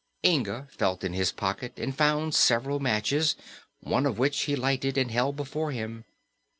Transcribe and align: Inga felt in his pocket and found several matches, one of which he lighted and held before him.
Inga 0.25 0.65
felt 0.71 1.03
in 1.03 1.13
his 1.13 1.31
pocket 1.31 1.77
and 1.77 1.95
found 1.95 2.33
several 2.33 2.79
matches, 2.79 3.35
one 3.81 4.07
of 4.07 4.17
which 4.17 4.45
he 4.45 4.55
lighted 4.55 4.97
and 4.97 5.11
held 5.11 5.35
before 5.35 5.69
him. 5.71 6.05